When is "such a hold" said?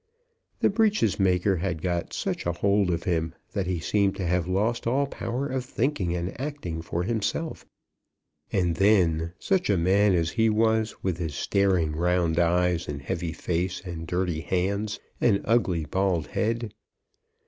2.11-2.89